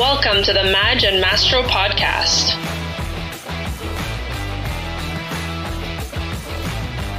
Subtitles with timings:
[0.00, 2.52] Welcome to the Madge and Mastro podcast.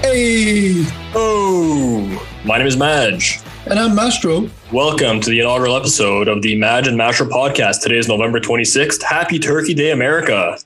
[0.02, 0.84] Hey,
[1.14, 3.40] Oh, my name is Madge.
[3.68, 4.50] and I'm Mastro.
[4.72, 7.82] Welcome to the inaugural episode of the Madge and Mastro podcast.
[7.84, 9.04] Today is November 26th.
[9.04, 10.58] Happy Turkey Day, America.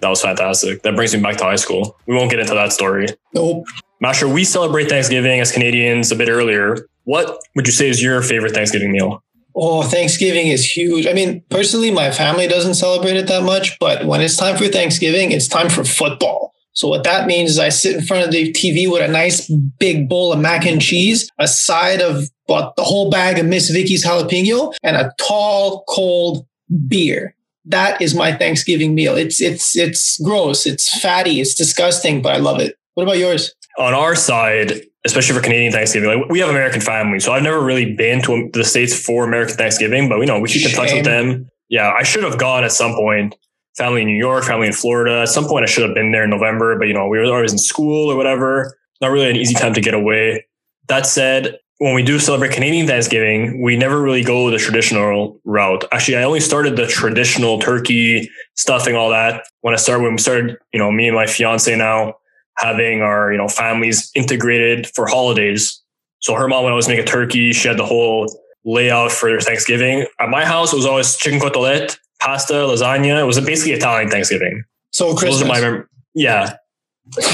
[0.00, 0.82] That was fantastic.
[0.82, 1.96] That brings me back to high school.
[2.06, 3.06] We won't get into that story.
[3.34, 3.64] Nope.
[4.00, 6.86] Mastro, we celebrate Thanksgiving as Canadians a bit earlier.
[7.04, 9.22] What would you say is your favorite Thanksgiving meal?
[9.60, 11.04] Oh, Thanksgiving is huge.
[11.08, 14.68] I mean, personally, my family doesn't celebrate it that much, but when it's time for
[14.68, 16.52] Thanksgiving, it's time for football.
[16.74, 19.50] So what that means is I sit in front of the TV with a nice
[19.80, 23.68] big bowl of mac and cheese, a side of about the whole bag of Miss
[23.68, 26.46] Vickie's jalapeno, and a tall, cold
[26.86, 27.34] beer.
[27.64, 29.16] That is my Thanksgiving meal.
[29.16, 30.66] It's it's it's gross.
[30.66, 31.40] It's fatty.
[31.40, 32.76] It's disgusting, but I love it.
[32.94, 33.52] What about yours?
[33.78, 37.64] On our side, especially for Canadian Thanksgiving, like we have American families, so I've never
[37.64, 40.92] really been to the states for American Thanksgiving, but we know we keep in touch
[40.92, 41.48] with them.
[41.68, 43.36] Yeah, I should have gone at some point.
[43.76, 45.20] Family in New York, family in Florida.
[45.20, 47.26] At some point, I should have been there in November, but you know, we were
[47.26, 48.76] always in school or whatever.
[49.00, 50.44] Not really an easy time to get away.
[50.88, 55.84] That said, when we do celebrate Canadian Thanksgiving, we never really go the traditional route.
[55.92, 60.02] Actually, I only started the traditional turkey stuffing, all that when I started.
[60.02, 62.14] When we started, you know, me and my fiance now
[62.58, 65.82] having our you know families integrated for holidays.
[66.20, 67.52] So her mom would always make a turkey.
[67.52, 68.28] She had the whole
[68.64, 70.06] layout for Thanksgiving.
[70.18, 73.20] At my house, it was always chicken cotolette, pasta, lasagna.
[73.20, 74.64] It was basically Italian Thanksgiving.
[74.92, 75.40] So Christmas.
[75.40, 76.56] Those are my mem- yeah,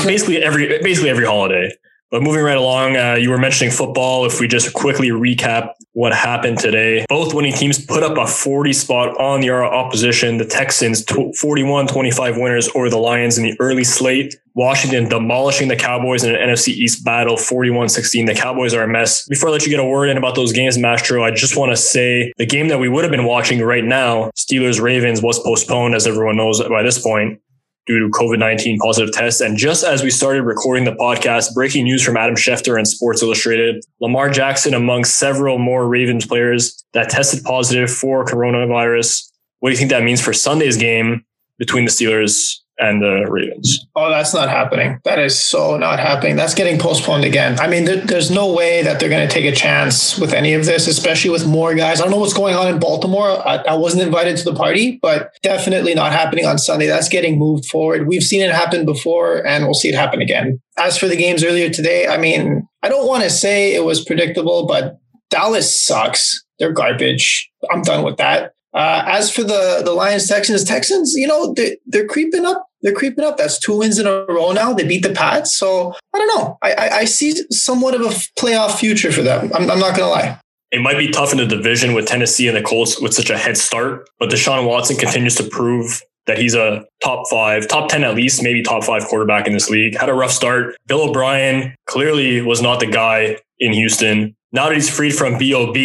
[0.04, 1.72] basically every basically every holiday.
[2.14, 4.24] But moving right along, uh, you were mentioning football.
[4.24, 8.72] If we just quickly recap what happened today, both winning teams put up a 40
[8.72, 10.38] spot on the opposition.
[10.38, 11.04] The Texans
[11.40, 14.36] 41 25 winners over the Lions in the early slate.
[14.54, 18.26] Washington demolishing the Cowboys in an NFC East battle 41 16.
[18.26, 19.26] The Cowboys are a mess.
[19.26, 21.72] Before I let you get a word in about those games, Mastro, I just want
[21.72, 25.40] to say the game that we would have been watching right now, Steelers Ravens, was
[25.40, 27.40] postponed, as everyone knows by this point
[27.86, 29.40] due to COVID 19 positive tests.
[29.40, 33.22] And just as we started recording the podcast, breaking news from Adam Schefter and Sports
[33.22, 39.30] Illustrated Lamar Jackson, among several more Ravens players that tested positive for coronavirus.
[39.60, 41.24] What do you think that means for Sunday's game
[41.58, 43.86] between the Steelers and the Ravens?
[43.94, 45.00] Oh, that's not happening.
[45.04, 46.36] That is so not happening.
[46.36, 47.58] That's getting postponed again.
[47.60, 50.54] I mean, there, there's no way that they're going to take a chance with any
[50.54, 52.00] of this, especially with more guys.
[52.00, 53.46] I don't know what's going on in Baltimore.
[53.46, 56.86] I, I wasn't invited to the party, but definitely not happening on Sunday.
[56.86, 58.08] That's getting moved forward.
[58.08, 60.60] We've seen it happen before, and we'll see it happen again.
[60.78, 64.04] As for the games earlier today, I mean, I don't want to say it was
[64.04, 64.98] predictable, but
[65.30, 66.44] Dallas sucks.
[66.58, 67.50] They're garbage.
[67.72, 68.53] I'm done with that.
[68.74, 72.68] Uh, as for the the Lions Texans, Texans, you know they they're creeping up.
[72.82, 73.36] They're creeping up.
[73.36, 74.74] That's two wins in a row now.
[74.74, 76.58] They beat the Pats, so I don't know.
[76.62, 79.50] I I, I see somewhat of a playoff future for them.
[79.54, 80.40] I'm, I'm not gonna lie.
[80.72, 83.38] It might be tough in the division with Tennessee and the Colts with such a
[83.38, 88.02] head start, but Deshaun Watson continues to prove that he's a top five, top 10
[88.02, 89.96] at least, maybe top five quarterback in this league.
[89.96, 90.74] Had a rough start.
[90.86, 94.34] Bill O'Brien clearly was not the guy in Houston.
[94.52, 95.76] Now that he's freed from BOB,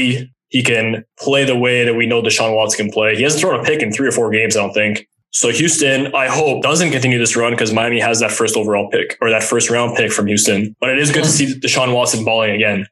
[0.49, 3.15] he can play the way that we know Deshaun Watson can play.
[3.15, 5.07] He hasn't thrown a pick in three or four games, I don't think.
[5.31, 9.17] So Houston, I hope, doesn't continue this run because Miami has that first overall pick
[9.21, 10.75] or that first round pick from Houston.
[10.79, 12.87] But it is good to see Deshaun Watson balling again.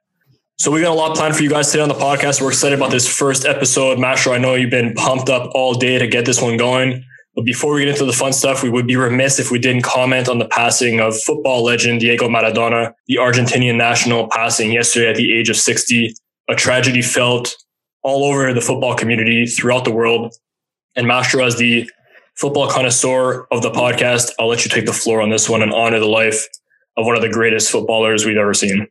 [0.59, 2.41] So we got a lot planned for you guys today on the podcast.
[2.41, 3.99] We're excited about this first episode.
[3.99, 7.03] Mastro, I know you've been pumped up all day to get this one going.
[7.35, 9.83] But before we get into the fun stuff, we would be remiss if we didn't
[9.83, 15.15] comment on the passing of football legend Diego Maradona, the Argentinian national passing yesterday at
[15.15, 16.15] the age of 60.
[16.49, 17.55] A tragedy felt
[18.03, 20.33] all over the football community throughout the world.
[20.95, 21.89] And Mastro, as the
[22.35, 25.73] football connoisseur of the podcast, I'll let you take the floor on this one and
[25.73, 26.47] honor the life
[26.95, 28.87] of one of the greatest footballers we've ever seen.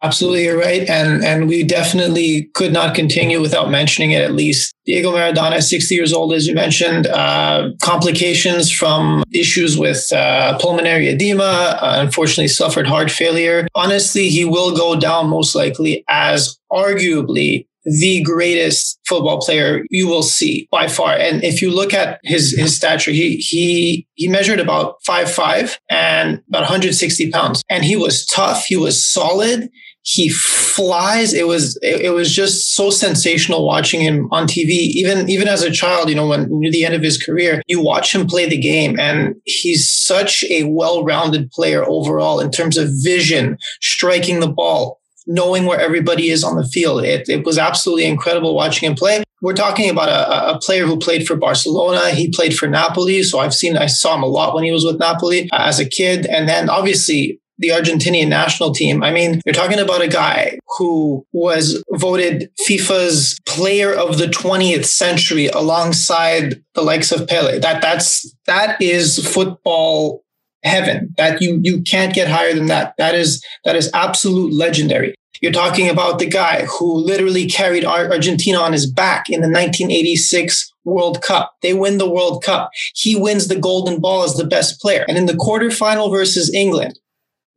[0.00, 4.22] Absolutely, you're right, and and we definitely could not continue without mentioning it.
[4.22, 10.12] At least Diego Maradona, 60 years old, as you mentioned, uh, complications from issues with
[10.12, 11.78] uh, pulmonary edema.
[11.82, 13.66] Uh, unfortunately, suffered heart failure.
[13.74, 20.22] Honestly, he will go down most likely as arguably the greatest football player you will
[20.22, 21.12] see by far.
[21.12, 25.78] And if you look at his his stature, he he he measured about five five
[25.90, 28.64] and about 160 pounds, and he was tough.
[28.66, 29.70] He was solid.
[30.10, 31.34] He flies.
[31.34, 34.70] It was it, it was just so sensational watching him on TV.
[34.70, 37.82] Even even as a child, you know, when near the end of his career, you
[37.82, 42.88] watch him play the game, and he's such a well-rounded player overall in terms of
[43.02, 47.04] vision, striking the ball, knowing where everybody is on the field.
[47.04, 49.24] It, it was absolutely incredible watching him play.
[49.42, 52.10] We're talking about a, a player who played for Barcelona.
[52.10, 53.22] He played for Napoli.
[53.22, 55.78] So I've seen, I saw him a lot when he was with Napoli uh, as
[55.78, 56.26] a kid.
[56.26, 61.26] And then obviously the Argentinian national team, I mean, you're talking about a guy who
[61.32, 67.58] was voted FIFA's player of the 20th century alongside the likes of Pele.
[67.58, 70.24] That that's that is football
[70.62, 71.14] heaven.
[71.16, 72.94] That you you can't get higher than that.
[72.98, 75.14] That is that is absolute legendary.
[75.40, 80.72] You're talking about the guy who literally carried Argentina on his back in the 1986
[80.84, 81.54] World Cup.
[81.62, 82.70] They win the World Cup.
[82.94, 85.04] He wins the Golden Ball as the best player.
[85.08, 86.98] And in the quarterfinal versus England,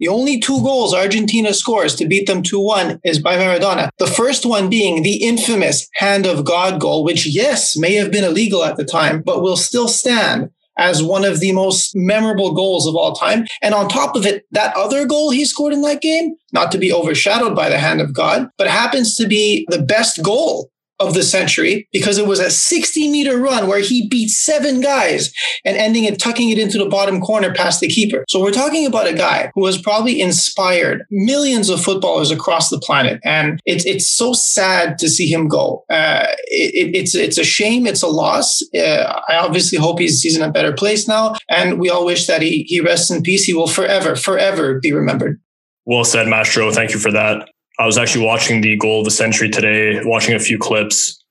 [0.02, 3.90] the only two goals Argentina scores to beat them 2 1 is by Maradona.
[4.00, 8.24] The first one being the infamous hand of God goal, which, yes, may have been
[8.24, 12.88] illegal at the time, but will still stand as one of the most memorable goals
[12.88, 13.46] of all time.
[13.62, 16.80] And on top of it, that other goal he scored in that game, not to
[16.80, 20.72] be overshadowed by the hand of God, but happens to be the best goal
[21.02, 25.34] of the century because it was a 60 meter run where he beat seven guys
[25.66, 28.24] and ending it, tucking it into the bottom corner past the keeper.
[28.30, 32.80] So we're talking about a guy who has probably inspired millions of footballers across the
[32.80, 33.20] planet.
[33.24, 35.84] And it's, it's so sad to see him go.
[35.90, 37.88] Uh, it, it's, it's a shame.
[37.88, 38.62] It's a loss.
[38.76, 41.36] Uh, I obviously hope he's, he's in a better place now.
[41.50, 43.44] And we all wish that he, he rests in peace.
[43.44, 45.42] He will forever, forever be remembered.
[45.86, 46.72] Well said, Mastro.
[46.72, 47.50] Thank you for that.
[47.80, 51.24] I was actually watching the goal of the century today, watching a few clips,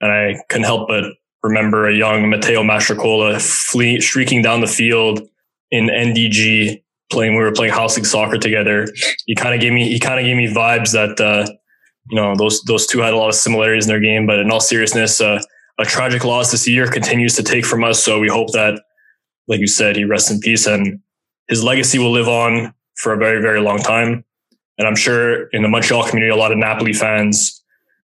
[0.00, 1.04] and I couldn't help but
[1.42, 5.20] remember a young Matteo Mastrocola flee, streaking down the field
[5.70, 7.36] in NDG playing.
[7.36, 8.88] We were playing house league soccer together.
[9.26, 11.50] He kind of gave me he kind of gave me vibes that uh,
[12.10, 14.26] you know those those two had a lot of similarities in their game.
[14.26, 15.40] But in all seriousness, uh,
[15.78, 18.02] a tragic loss this year continues to take from us.
[18.02, 18.80] So we hope that,
[19.48, 21.00] like you said, he rests in peace and
[21.48, 24.24] his legacy will live on for a very very long time.
[24.78, 27.62] And I'm sure in the Montreal community, a lot of Napoli fans,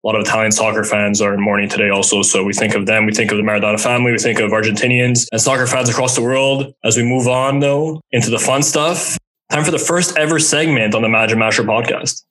[0.02, 2.22] a lot of Italian soccer fans are in mourning today also.
[2.22, 5.26] So we think of them, we think of the Maradona family, we think of Argentinians
[5.31, 6.75] and soccer fans across the world.
[6.82, 9.19] As we move on though into the fun stuff,
[9.50, 12.22] time for the first ever segment on the Madge and Mastro podcast.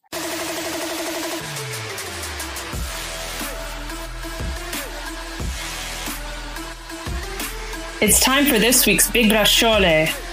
[8.01, 10.32] It's time for this week's Big Braciole.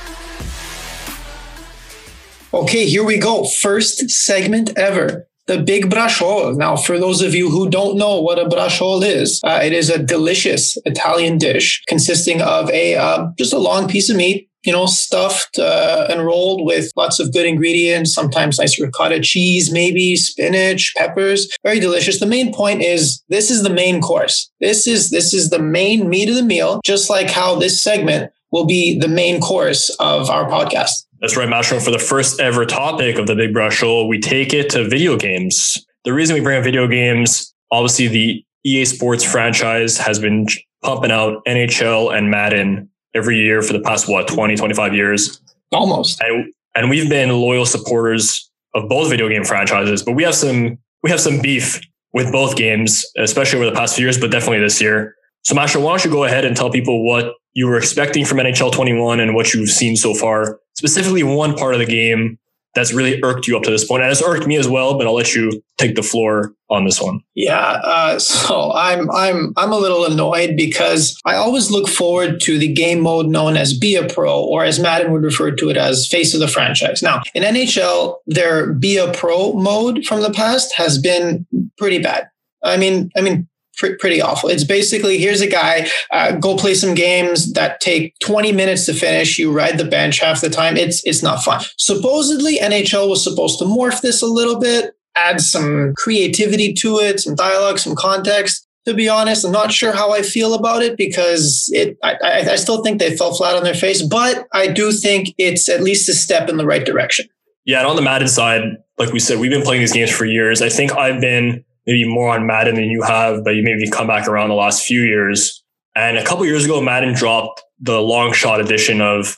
[2.53, 3.45] Okay, here we go.
[3.45, 5.29] First segment ever.
[5.47, 6.57] The big braciole.
[6.57, 9.89] Now, for those of you who don't know what a braciole is, uh, it is
[9.89, 14.73] a delicious Italian dish consisting of a uh, just a long piece of meat, you
[14.73, 20.17] know, stuffed uh, and rolled with lots of good ingredients, sometimes nice ricotta cheese, maybe
[20.17, 21.49] spinach, peppers.
[21.63, 22.19] Very delicious.
[22.19, 24.51] The main point is this is the main course.
[24.61, 28.33] This is this is the main meat of the meal, just like how this segment
[28.53, 31.07] will be the main course of our podcast.
[31.21, 31.81] That's right, Mastro.
[31.81, 35.85] For the first ever topic of the Big Braciole, we take it to video games.
[36.05, 40.47] The reason we bring up video games, obviously, the EA Sports franchise has been
[40.83, 45.41] pumping out NHL and Madden every year for the past, what, 20, 25 years?
[45.73, 46.21] Almost.
[46.23, 50.79] And, and we've been loyal supporters of both video game franchises, but we have some
[51.03, 51.81] we have some beef
[52.13, 55.15] with both games, especially over the past few years, but definitely this year.
[55.43, 58.39] So, Masha, why don't you go ahead and tell people what you were expecting from
[58.39, 62.39] NHL 21 and what you've seen so far, specifically one part of the game
[62.75, 64.97] that's really irked you up to this point, and it's irked me as well.
[64.97, 67.21] But I'll let you take the floor on this one.
[67.35, 72.59] Yeah, uh, so I'm I'm I'm a little annoyed because I always look forward to
[72.59, 75.77] the game mode known as Be a Pro, or as Madden would refer to it
[75.77, 77.03] as Face of the Franchise.
[77.03, 81.47] Now in NHL, their Be a Pro mode from the past has been
[81.77, 82.29] pretty bad.
[82.63, 83.49] I mean, I mean,
[83.81, 84.49] pretty awful.
[84.49, 88.93] It's basically here's a guy, uh, go play some games that take 20 minutes to
[88.93, 89.39] finish.
[89.39, 90.77] You ride the bench half the time.
[90.77, 91.63] It's it's not fun.
[91.79, 97.21] Supposedly NHL was supposed to morph this a little bit, add some creativity to it,
[97.21, 98.67] some dialogue, some context.
[98.87, 101.99] To be honest, I'm not sure how I feel about it because it.
[102.03, 102.17] I,
[102.53, 105.83] I, still think they fell flat on their face, but I do think it's at
[105.83, 107.27] least a step in the right direction.
[107.67, 108.63] Yeah, and on the Madden side,
[108.99, 110.63] like we said, we've been playing these games for years.
[110.63, 114.07] I think I've been maybe more on Madden than you have, but you maybe come
[114.07, 115.63] back around the last few years.
[115.97, 119.37] And a couple years ago, Madden dropped the long shot edition of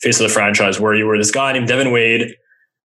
[0.00, 2.36] Face of the Franchise, where you were this guy named Devin Wade,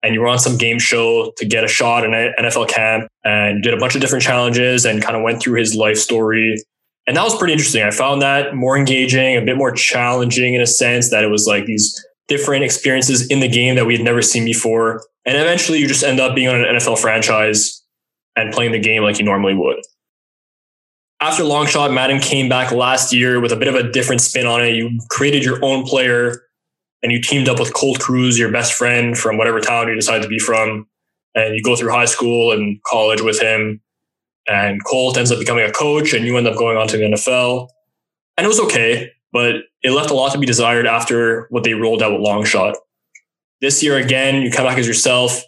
[0.03, 3.07] and you were on some game show to get a shot in an NFL camp,
[3.23, 6.57] and did a bunch of different challenges, and kind of went through his life story.
[7.07, 7.85] And that was pretty interesting.
[7.85, 11.47] I found that more engaging, a bit more challenging in a sense that it was
[11.47, 15.05] like these different experiences in the game that we had never seen before.
[15.25, 17.85] And eventually, you just end up being on an NFL franchise
[18.37, 19.81] and playing the game like you normally would.
[21.21, 24.47] After long shot, Madden came back last year with a bit of a different spin
[24.47, 24.75] on it.
[24.75, 26.43] You created your own player
[27.03, 30.23] and you teamed up with Colt Cruz, your best friend from whatever town you decide
[30.23, 30.87] to be from.
[31.35, 33.81] And you go through high school and college with him.
[34.47, 37.05] And Colt ends up becoming a coach and you end up going on to the
[37.05, 37.69] NFL.
[38.37, 41.75] And it was okay, but it left a lot to be desired after what they
[41.75, 42.77] rolled out with long shot.
[43.61, 45.43] This year again, you come back as yourself.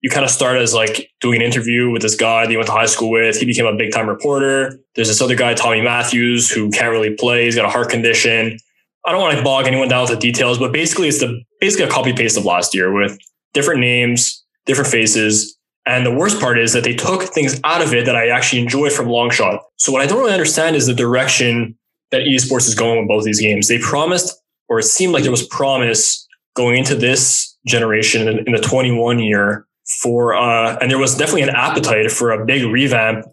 [0.00, 2.68] You kind of start as like doing an interview with this guy that you went
[2.68, 3.38] to high school with.
[3.38, 4.78] He became a big time reporter.
[4.94, 7.46] There's this other guy, Tommy Matthews, who can't really play.
[7.46, 8.58] He's got a heart condition.
[9.04, 11.86] I don't want to bog anyone down with the details, but basically it's the basically
[11.86, 13.18] a copy paste of last year with
[13.54, 15.56] different names, different faces.
[15.86, 18.60] And the worst part is that they took things out of it that I actually
[18.60, 19.60] enjoyed from Longshot.
[19.76, 21.76] So what I don't really understand is the direction
[22.10, 23.68] that EA Sports is going with both these games.
[23.68, 24.38] They promised,
[24.68, 29.66] or it seemed like there was promise going into this generation in, the 21 year
[30.02, 33.26] for, uh, and there was definitely an appetite for a big revamp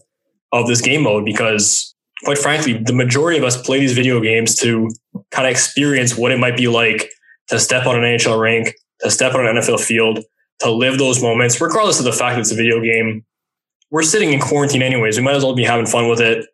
[0.52, 4.56] of this game mode because quite frankly, the majority of us play these video games
[4.56, 4.90] to
[5.32, 7.10] kind of experience what it might be like
[7.50, 10.20] to step on an NHL rink, to step on an NFL field,
[10.60, 13.26] to live those moments, regardless of the fact that it's a video game.
[13.92, 15.18] We're sitting in quarantine anyways.
[15.18, 16.46] We might as well be having fun with it.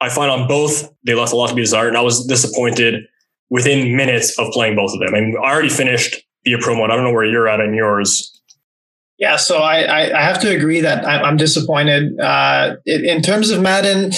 [0.00, 3.04] I find on both, they left a lot to be desired, and I was disappointed
[3.48, 5.14] within minutes of playing both of them.
[5.14, 6.16] I mean, I already finished
[6.46, 6.90] a Pro mode.
[6.90, 8.32] I don't know where you're at in yours.
[9.18, 12.20] Yeah, so I, I, have to agree that I'm disappointed.
[12.20, 14.12] Uh, in terms of Madden,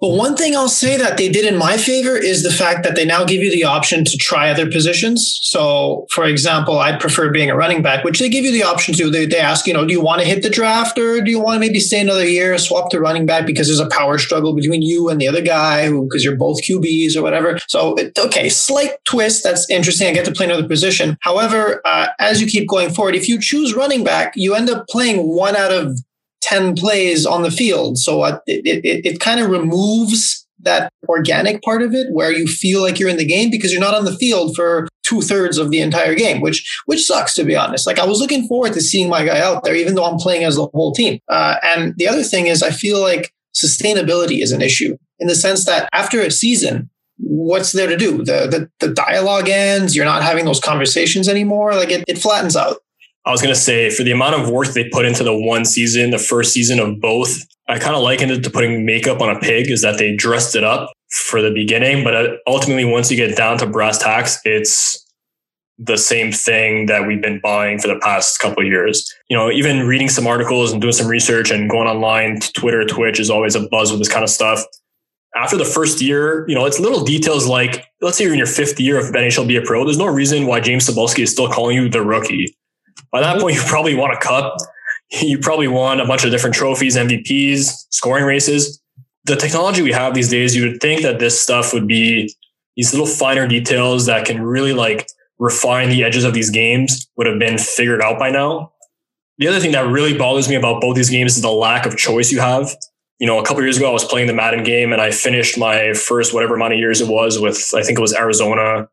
[0.00, 2.94] but one thing I'll say that they did in my favor is the fact that
[2.94, 5.38] they now give you the option to try other positions.
[5.42, 8.94] So, for example, I'd prefer being a running back, which they give you the option
[8.94, 9.10] to.
[9.10, 11.40] They, they ask, you know, do you want to hit the draft or do you
[11.40, 14.54] want to maybe stay another year, swap to running back because there's a power struggle
[14.54, 17.58] between you and the other guy because you're both QBs or whatever.
[17.68, 19.42] So, okay, slight twist.
[19.42, 20.08] That's interesting.
[20.08, 21.16] I get to play another position.
[21.20, 24.86] However, uh, as you keep going forward, if you choose running back, you end up
[24.88, 25.98] playing one out of
[26.44, 27.98] 10 plays on the field.
[27.98, 32.46] So uh, it, it, it kind of removes that organic part of it where you
[32.46, 35.58] feel like you're in the game because you're not on the field for two thirds
[35.58, 37.86] of the entire game, which which sucks to be honest.
[37.86, 40.44] Like I was looking forward to seeing my guy out there, even though I'm playing
[40.44, 41.18] as the whole team.
[41.28, 45.34] Uh, and the other thing is, I feel like sustainability is an issue in the
[45.34, 48.18] sense that after a season, what's there to do?
[48.18, 49.94] The the, the dialogue ends.
[49.94, 51.74] You're not having those conversations anymore.
[51.74, 52.78] Like it, it flattens out.
[53.26, 55.64] I was going to say for the amount of work they put into the one
[55.64, 57.38] season, the first season of both,
[57.68, 60.54] I kind of likened it to putting makeup on a pig is that they dressed
[60.54, 64.38] it up for the beginning, but uh, ultimately once you get down to brass tacks,
[64.44, 65.00] it's
[65.78, 69.12] the same thing that we've been buying for the past couple years.
[69.28, 73.18] You know, even reading some articles and doing some research and going online, Twitter, Twitch
[73.18, 74.62] is always a buzz with this kind of stuff.
[75.34, 78.46] After the first year, you know, it's little details like, let's say you're in your
[78.46, 79.84] fifth year of NHL Be a Pro.
[79.84, 82.54] There's no reason why James Cybulski is still calling you the rookie.
[83.14, 83.42] By that mm-hmm.
[83.42, 84.56] point, you probably won a cup.
[85.12, 88.82] You probably won a bunch of different trophies, MVPs, scoring races.
[89.26, 92.34] The technology we have these days, you would think that this stuff would be
[92.74, 95.06] these little finer details that can really like
[95.38, 98.72] refine the edges of these games would have been figured out by now.
[99.38, 101.96] The other thing that really bothers me about both these games is the lack of
[101.96, 102.74] choice you have.
[103.20, 105.56] You know, a couple years ago, I was playing the Madden game and I finished
[105.56, 108.88] my first whatever amount of years it was with, I think it was Arizona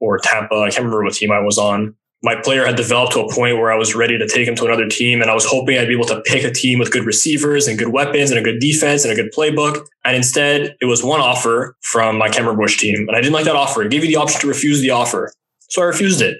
[0.00, 0.54] or Tampa.
[0.54, 1.94] I can't remember what team I was on
[2.26, 4.64] my player had developed to a point where I was ready to take him to
[4.64, 5.22] another team.
[5.22, 7.78] And I was hoping I'd be able to pick a team with good receivers and
[7.78, 9.86] good weapons and a good defense and a good playbook.
[10.04, 13.06] And instead, it was one offer from my Cameron Bush team.
[13.06, 13.80] And I didn't like that offer.
[13.84, 15.32] It gave you the option to refuse the offer.
[15.68, 16.36] So I refused it.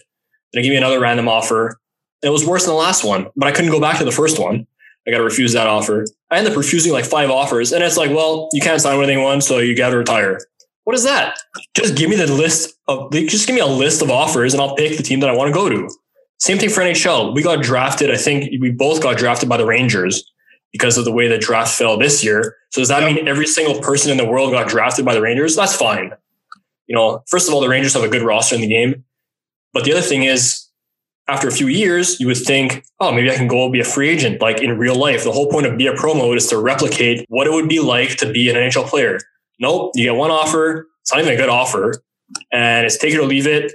[0.52, 1.78] Then it gave me another random offer.
[2.20, 4.40] It was worse than the last one, but I couldn't go back to the first
[4.40, 4.66] one.
[5.06, 6.04] I got to refuse that offer.
[6.32, 7.70] I ended up refusing like five offers.
[7.70, 10.40] And it's like, well, you can't sign with anyone, so you got to retire.
[10.86, 11.36] What is that?
[11.74, 14.76] Just give me the list of, just give me a list of offers and I'll
[14.76, 15.90] pick the team that I want to go to.
[16.38, 17.34] Same thing for NHL.
[17.34, 18.08] We got drafted.
[18.08, 20.24] I think we both got drafted by the Rangers
[20.70, 22.54] because of the way the draft fell this year.
[22.70, 25.56] So does that mean every single person in the world got drafted by the Rangers?
[25.56, 26.12] That's fine.
[26.86, 29.02] You know, first of all, the Rangers have a good roster in the game.
[29.72, 30.68] But the other thing is,
[31.26, 34.08] after a few years, you would think, oh, maybe I can go be a free
[34.08, 35.24] agent, like in real life.
[35.24, 37.80] The whole point of be a pro mode is to replicate what it would be
[37.80, 39.18] like to be an NHL player.
[39.58, 40.86] Nope, you get one offer.
[41.02, 42.02] It's not even a good offer,
[42.52, 43.72] and it's take it or leave it.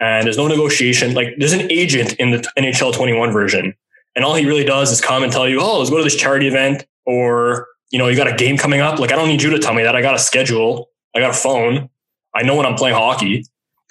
[0.00, 1.14] And there's no negotiation.
[1.14, 3.74] Like there's an agent in the NHL 21 version,
[4.14, 6.16] and all he really does is come and tell you, "Oh, let's go to this
[6.16, 8.98] charity event," or you know, you got a game coming up.
[8.98, 9.96] Like I don't need you to tell me that.
[9.96, 10.90] I got a schedule.
[11.14, 11.88] I got a phone.
[12.34, 13.44] I know when I'm playing hockey.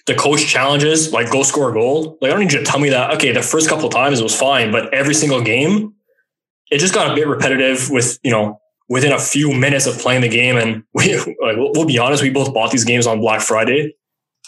[0.06, 2.17] The coach challenges, like go score a goal.
[2.22, 3.13] Like I don't need you to tell me that.
[3.15, 5.94] Okay, the first couple times it was fine, but every single game,
[6.72, 7.89] it just got a bit repetitive.
[7.89, 10.58] With you know, within a few minutes of playing the game.
[10.58, 13.96] And we, like, we'll, we'll be honest, we both bought these games on Black Friday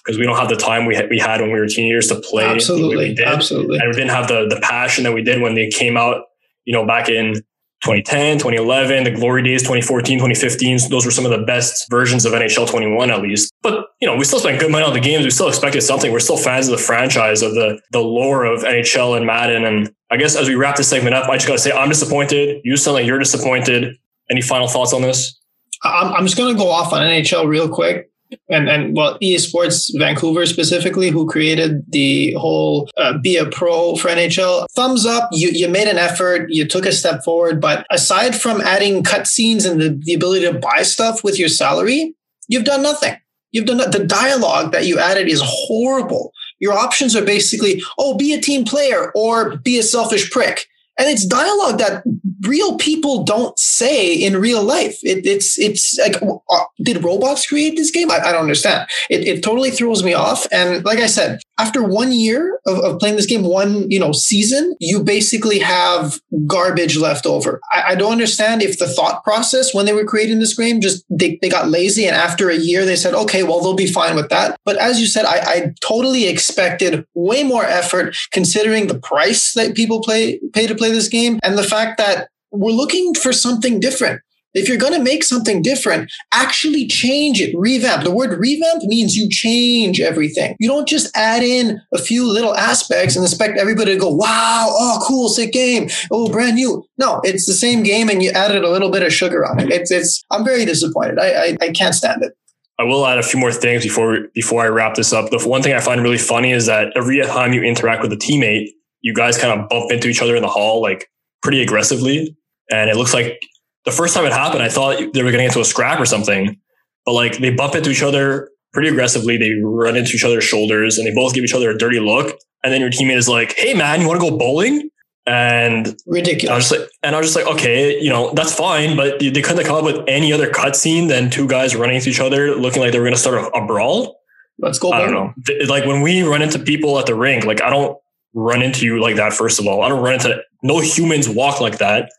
[0.04, 2.16] because we don't have the time we had, we had when we were teenagers to
[2.16, 2.46] play.
[2.46, 5.98] Absolutely, absolutely, and we didn't have the the passion that we did when they came
[5.98, 6.24] out.
[6.66, 7.34] You know, back in
[7.82, 10.90] 2010, 2011, the glory days, 2014, 2015.
[10.90, 13.54] those were some of the best versions of NHL 21, at least.
[13.62, 15.24] But you know, we still spent good money on the games.
[15.24, 16.12] We still expected something.
[16.12, 19.66] We're still fans of the franchise, of the the lore of NHL and Madden.
[19.66, 21.90] And I guess as we wrap this segment up, I just got to say I'm
[21.90, 22.62] disappointed.
[22.64, 23.98] You sound like you're disappointed.
[24.30, 25.38] Any final thoughts on this?
[25.84, 28.10] I'm, I'm just going to go off on NHL real quick.
[28.50, 33.96] and and well, EA Sports Vancouver specifically, who created the whole uh, be a pro
[33.96, 34.68] for NHL.
[34.76, 35.30] Thumbs up.
[35.32, 36.48] You you made an effort.
[36.50, 37.60] You took a step forward.
[37.60, 42.14] But aside from adding cutscenes and the, the ability to buy stuff with your salary,
[42.48, 43.16] you've done nothing.
[43.52, 46.32] You've done the dialogue that you added is horrible.
[46.60, 50.68] Your options are basically, oh, be a team player or be a selfish prick.
[51.00, 52.04] And it's dialogue that
[52.42, 54.98] real people don't say in real life.
[55.04, 58.12] It, it's it's like, uh, did robots create this game?
[58.12, 58.88] I, I don't understand.
[59.10, 60.46] It, it totally throws me off.
[60.52, 64.12] And like I said, after one year of, of playing this game, one you know
[64.12, 67.60] season, you basically have garbage left over.
[67.72, 71.06] I, I don't understand if the thought process when they were creating this game just
[71.10, 74.16] they, they got lazy and after a year they said, okay, well they'll be fine
[74.16, 74.58] with that.
[74.66, 79.76] But as you said, I, I totally expected way more effort considering the price that
[79.76, 83.80] people play pay to play this game and the fact that we're looking for something
[83.80, 84.22] different.
[84.56, 88.04] If you're going to make something different, actually change it, revamp.
[88.04, 90.56] The word revamp means you change everything.
[90.60, 94.70] You don't just add in a few little aspects and expect everybody to go, wow,
[94.72, 95.90] oh, cool, sick game.
[96.12, 96.84] Oh, brand new.
[96.98, 99.70] No, it's the same game and you added a little bit of sugar on it.
[99.70, 101.20] It's, it's, I'm very disappointed.
[101.20, 102.34] I, I, I can't stand it.
[102.80, 105.30] I will add a few more things before before I wrap this up.
[105.32, 108.16] The one thing I find really funny is that every time you interact with a
[108.16, 108.70] teammate,
[109.02, 111.10] you guys kind of bump into each other in the hall like
[111.42, 112.36] pretty aggressively.
[112.70, 113.42] And it looks like
[113.86, 116.60] the first time it happened, I thought they were getting into a scrap or something.
[117.06, 119.38] But like they bump into each other pretty aggressively.
[119.38, 122.38] They run into each other's shoulders and they both give each other a dirty look.
[122.64, 124.90] And then your teammate is like, "Hey man, you want to go bowling?"
[125.26, 126.52] And ridiculous.
[126.52, 129.42] I was like, and I was just like, okay, you know, that's fine, but they
[129.44, 132.82] couldn't come up with any other cutscene than two guys running into each other, looking
[132.82, 134.20] like they were going to start a, a, brawl.
[134.58, 134.92] Let's go.
[134.92, 135.34] I don't know.
[135.68, 137.96] Like when we run into people at the rink, like I don't
[138.34, 139.34] run into you like that.
[139.34, 142.12] First of all, I don't run into no humans walk like that.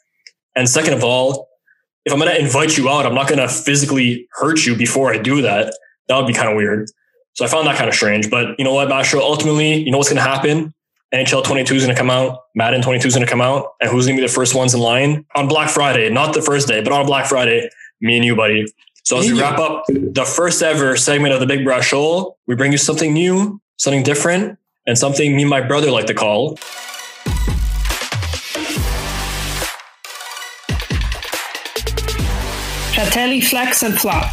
[0.56, 1.48] And second of all,
[2.04, 5.12] if I'm going to invite you out, I'm not going to physically hurt you before
[5.12, 5.74] I do that.
[6.08, 6.90] That would be kind of weird.
[7.34, 8.30] So I found that kind of strange.
[8.30, 9.20] But you know what, Mastro?
[9.20, 10.74] Ultimately, you know what's going to happen?
[11.14, 12.44] NHL 22 is going to come out.
[12.54, 13.72] Madden 22 is going to come out.
[13.80, 16.08] And who's going to be the first ones in line on Black Friday?
[16.10, 17.68] Not the first day, but on Black Friday,
[18.00, 18.66] me and you, buddy.
[19.04, 22.70] So as we wrap up the first ever segment of the Big Braciole, we bring
[22.70, 26.56] you something new, something different, and something me and my brother like to call
[32.94, 34.32] Fratelli Flex and Flop.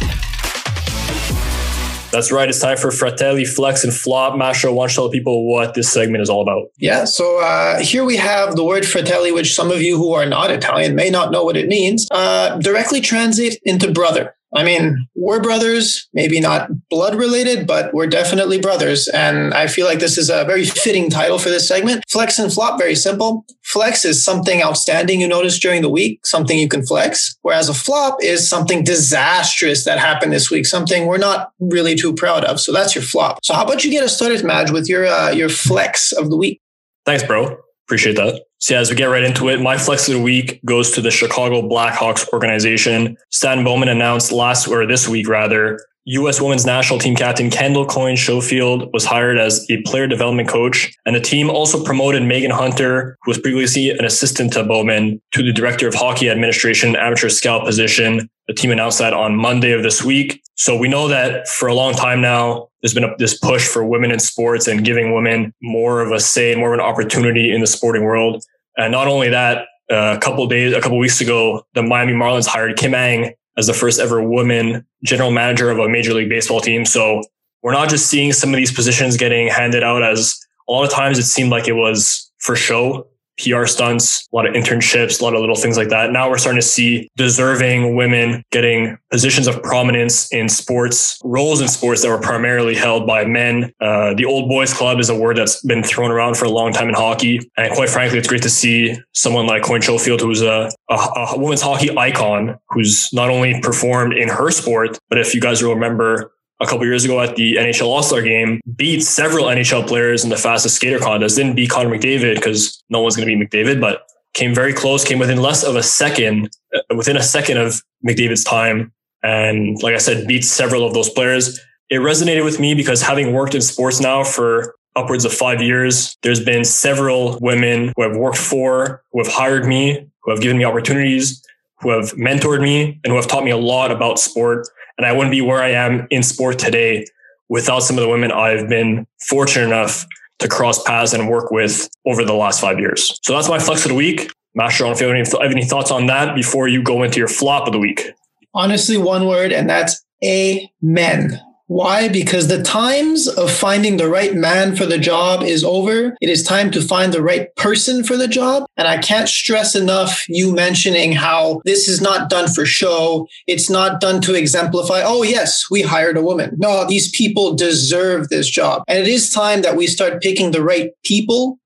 [2.10, 2.48] That's right.
[2.48, 4.34] It's time for Fratelli Flex and Flop.
[4.34, 6.68] Masho, why don't you tell people what this segment is all about?
[6.78, 7.04] Yeah.
[7.04, 10.50] So uh, here we have the word Fratelli, which some of you who are not
[10.50, 12.08] Italian may not know what it means.
[12.10, 14.34] Uh, directly translate into brother.
[14.54, 19.06] I mean, we're brothers, maybe not blood related, but we're definitely brothers.
[19.08, 22.04] And I feel like this is a very fitting title for this segment.
[22.08, 23.44] Flex and flop, very simple.
[23.64, 27.36] Flex is something outstanding you notice during the week, something you can flex.
[27.42, 32.14] Whereas a flop is something disastrous that happened this week, something we're not really too
[32.14, 32.58] proud of.
[32.60, 33.44] So that's your flop.
[33.44, 36.36] So how about you get us started, Madge, with your uh, your flex of the
[36.36, 36.60] week?
[37.04, 37.58] Thanks, bro.
[37.88, 38.42] Appreciate that.
[38.58, 41.00] So yeah, as we get right into it, my flex of the week goes to
[41.00, 43.16] the Chicago Blackhawks organization.
[43.30, 46.40] Stan Bowman announced last or this week rather U.S.
[46.40, 51.14] women's national team captain Kendall Coyne Schofield was hired as a player development coach, and
[51.14, 55.52] the team also promoted Meghan Hunter, who was previously an assistant to Bowman, to the
[55.52, 58.28] director of hockey administration amateur scout position.
[58.48, 60.42] The team announced that on Monday of this week.
[60.54, 63.84] So we know that for a long time now, there's been a, this push for
[63.84, 67.60] women in sports and giving women more of a say, more of an opportunity in
[67.60, 68.44] the sporting world.
[68.76, 72.46] And not only that, uh, a couple days, a couple weeks ago, the Miami Marlins
[72.46, 76.60] hired Kim Ng as the first ever woman general manager of a major league baseball
[76.60, 76.84] team.
[76.84, 77.22] So
[77.62, 80.38] we're not just seeing some of these positions getting handed out as
[80.68, 83.08] a lot of times it seemed like it was for show
[83.38, 86.12] PR stunts, a lot of internships, a lot of little things like that.
[86.12, 91.68] Now we're starting to see deserving women getting positions of prominence in sports, roles in
[91.68, 93.72] sports that were primarily held by men.
[93.80, 96.72] Uh, the old boys club is a word that's been thrown around for a long
[96.72, 97.40] time in hockey.
[97.56, 101.38] And quite frankly, it's great to see someone like Coyne Schofield, who's a, a, a
[101.38, 105.74] women's hockey icon, who's not only performed in her sport, but if you guys will
[105.74, 110.24] remember, a couple years ago at the NHL All Star game, beat several NHL players
[110.24, 111.36] in the fastest skater contest.
[111.36, 115.04] Didn't beat Connor McDavid because no one's going to beat McDavid, but came very close.
[115.04, 118.92] Came within less of a second, uh, within a second of McDavid's time,
[119.22, 121.60] and like I said, beat several of those players.
[121.90, 126.16] It resonated with me because having worked in sports now for upwards of five years,
[126.22, 130.58] there's been several women who have worked for, who have hired me, who have given
[130.58, 131.42] me opportunities,
[131.80, 135.12] who have mentored me, and who have taught me a lot about sport and I
[135.12, 137.06] wouldn't be where I am in sport today
[137.48, 140.06] without some of the women I've been fortunate enough
[140.40, 143.18] to cross paths and work with over the last five years.
[143.22, 144.30] So that's my flex of the week.
[144.54, 147.18] Master, I don't know if you have any, thoughts on that before you go into
[147.18, 148.12] your flop of the week.
[148.54, 151.40] Honestly, one word, and that's amen.
[151.68, 152.08] Why?
[152.08, 156.16] Because the times of finding the right man for the job is over.
[156.18, 158.64] It is time to find the right person for the job.
[158.78, 163.28] And I can't stress enough you mentioning how this is not done for show.
[163.46, 166.56] It's not done to exemplify, oh, yes, we hired a woman.
[166.56, 168.82] No, these people deserve this job.
[168.88, 171.58] And it is time that we start picking the right people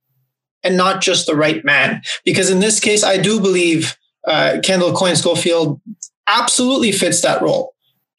[0.65, 2.03] and not just the right man.
[2.25, 5.81] Because in this case, I do believe uh, Kendall Coyne Schofield
[6.27, 7.72] absolutely fits that role.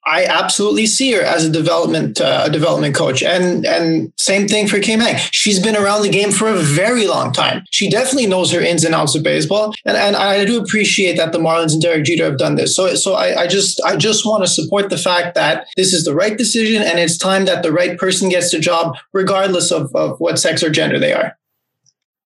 [0.05, 4.67] I absolutely see her as a development uh, a development coach, and and same thing
[4.67, 5.15] for Kim Ng.
[5.31, 7.63] She's been around the game for a very long time.
[7.71, 11.31] She definitely knows her ins and outs of baseball, and and I do appreciate that
[11.31, 12.75] the Marlins and Derek Jeter have done this.
[12.75, 16.03] So so I, I just I just want to support the fact that this is
[16.03, 19.95] the right decision, and it's time that the right person gets the job, regardless of
[19.95, 21.37] of what sex or gender they are.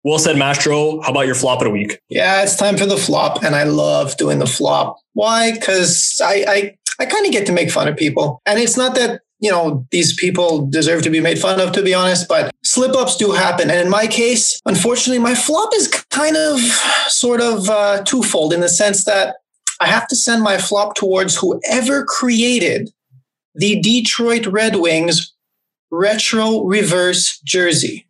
[0.03, 0.99] Well said, Mastro.
[1.01, 2.01] How about your flop of the week?
[2.09, 4.97] Yeah, it's time for the flop, and I love doing the flop.
[5.13, 5.53] Why?
[5.53, 8.41] Because I, I I kind of get to make fun of people.
[8.45, 11.81] And it's not that, you know, these people deserve to be made fun of, to
[11.81, 13.69] be honest, but slip ups do happen.
[13.69, 16.59] And in my case, unfortunately, my flop is kind of
[17.07, 19.37] sort of uh, twofold in the sense that
[19.79, 22.91] I have to send my flop towards whoever created
[23.55, 25.33] the Detroit Red Wings
[25.91, 28.07] retro reverse jersey.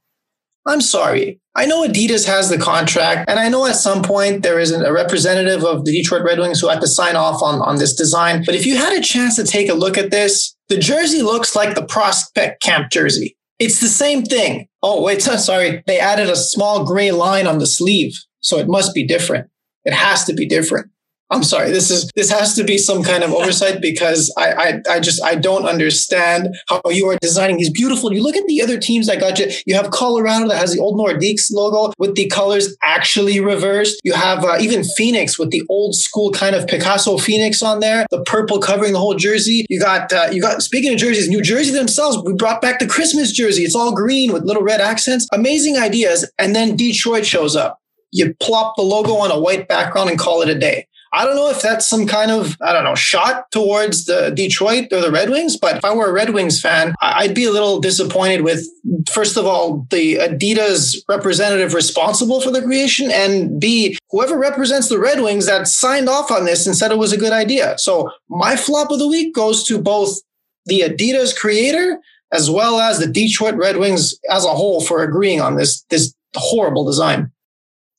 [0.65, 1.39] I'm sorry.
[1.55, 4.91] I know Adidas has the contract, and I know at some point there is a
[4.91, 8.43] representative of the Detroit Red Wings who had to sign off on, on this design.
[8.45, 11.55] But if you had a chance to take a look at this, the jersey looks
[11.55, 13.37] like the prospect camp jersey.
[13.59, 14.67] It's the same thing.
[14.81, 15.83] Oh, wait, sorry.
[15.85, 19.49] They added a small gray line on the sleeve, so it must be different.
[19.85, 20.89] It has to be different.
[21.29, 21.71] I'm sorry.
[21.71, 25.23] This is this has to be some kind of oversight because I, I I just
[25.23, 28.13] I don't understand how you are designing these beautiful.
[28.13, 29.47] You look at the other teams that got you.
[29.65, 33.99] You have Colorado that has the old Nordiques logo with the colors actually reversed.
[34.03, 38.05] You have uh, even Phoenix with the old school kind of Picasso Phoenix on there,
[38.11, 39.65] the purple covering the whole jersey.
[39.69, 42.21] You got uh, you got speaking of jerseys, New Jersey themselves.
[42.23, 43.63] We brought back the Christmas jersey.
[43.63, 45.27] It's all green with little red accents.
[45.33, 46.29] Amazing ideas.
[46.37, 47.79] And then Detroit shows up.
[48.11, 50.85] You plop the logo on a white background and call it a day.
[51.13, 54.91] I don't know if that's some kind of, I don't know, shot towards the Detroit
[54.91, 57.51] or the Red Wings, but if I were a Red Wings fan, I'd be a
[57.51, 58.67] little disappointed with,
[59.07, 64.99] first of all, the Adidas representative responsible for the creation, and B, whoever represents the
[64.99, 67.77] Red Wings that signed off on this and said it was a good idea.
[67.77, 70.19] So my flop of the week goes to both
[70.65, 71.99] the Adidas creator
[72.31, 76.15] as well as the Detroit Red Wings as a whole for agreeing on this, this
[76.33, 77.31] horrible design.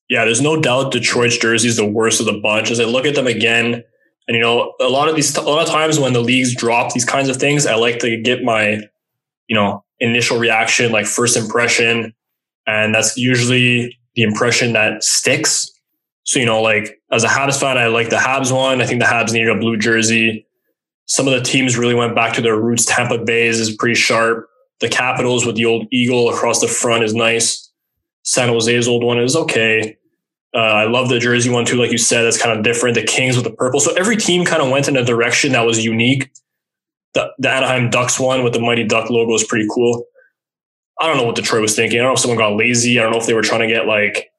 [0.09, 2.71] Yeah, there's no doubt Detroit's jersey is the worst of the bunch.
[2.71, 3.83] As I look at them again,
[4.27, 6.93] and you know, a lot of these, a lot of times when the leagues drop
[6.93, 8.81] these kinds of things, I like to get my,
[9.49, 12.15] you know, initial reaction, like first impression,
[12.67, 15.71] and that's usually the impression that sticks.
[16.25, 18.81] So you know, like as a Habs fan, I like the Habs one.
[18.81, 20.47] I think the Habs needed a blue jersey.
[21.07, 22.87] Some of the teams really went back to their roots.
[22.87, 24.49] Tampa Bay's is pretty sharp.
[24.81, 27.71] The Capitals with the old eagle across the front is nice.
[28.25, 29.97] San Jose's old one is okay.
[30.55, 32.95] Uh, I love the Jersey one too, like you said, that's kind of different.
[32.95, 33.81] The Kings with the purple.
[33.81, 36.31] So every team kind of went in a direction that was unique.
[37.15, 40.07] The, the Anaheim Ducks one with the Mighty Duck logo is pretty cool.
[41.01, 41.99] I don't know what Detroit was thinking.
[41.99, 42.99] I don't know if someone got lazy.
[42.99, 44.31] I don't know if they were trying to get like,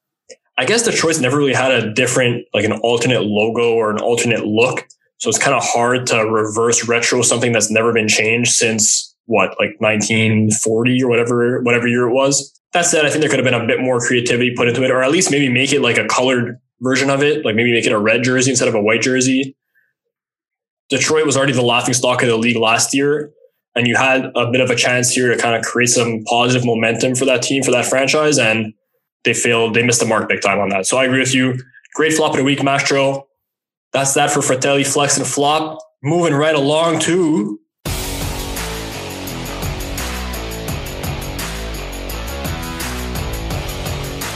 [0.58, 4.45] I guess Detroit's never really had a different, like an alternate logo or an alternate
[4.45, 4.88] look.
[5.17, 9.50] So it's kind of hard to reverse retro something that's never been changed since what,
[9.60, 12.55] like 1940 or whatever, whatever year it was.
[12.76, 14.92] That said, I think there could have been a bit more creativity put into it,
[14.92, 17.86] or at least maybe make it like a colored version of it, like maybe make
[17.86, 19.56] it a red jersey instead of a white jersey.
[20.90, 23.32] Detroit was already the laughing stock of the league last year,
[23.76, 26.66] and you had a bit of a chance here to kind of create some positive
[26.66, 28.74] momentum for that team, for that franchise, and
[29.24, 29.74] they failed.
[29.74, 30.86] They missed the mark big time on that.
[30.86, 31.58] So I agree with you.
[31.94, 33.26] Great flop of the week, Mastro.
[33.94, 35.80] That's that for Fratelli Flex and Flop.
[36.04, 37.58] Moving right along to